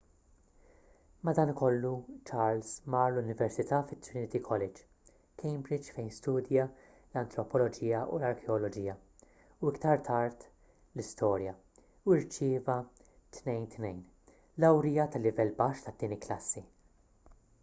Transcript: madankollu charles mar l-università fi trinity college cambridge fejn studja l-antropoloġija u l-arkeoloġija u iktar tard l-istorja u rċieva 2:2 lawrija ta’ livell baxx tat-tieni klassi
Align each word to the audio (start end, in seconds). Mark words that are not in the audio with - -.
madankollu 1.27 1.89
charles 2.29 2.69
mar 2.93 3.09
l-università 3.17 3.81
fi 3.89 3.97
trinity 4.07 4.39
college 4.47 4.87
cambridge 5.41 5.91
fejn 5.97 6.09
studja 6.15 6.63
l-antropoloġija 6.93 8.01
u 8.15 8.17
l-arkeoloġija 8.21 8.95
u 9.67 9.73
iktar 9.73 10.01
tard 10.11 10.47
l-istorja 10.49 11.57
u 12.13 12.17
rċieva 12.23 12.79
2:2 13.43 13.93
lawrija 14.65 15.05
ta’ 15.17 15.21
livell 15.27 15.53
baxx 15.63 15.87
tat-tieni 15.91 16.19
klassi 16.27 16.65